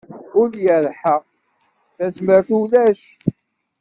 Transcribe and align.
Ul 0.41 0.51
yerḥa, 0.63 1.17
tazmert 1.95 2.49
ulac. 2.61 3.03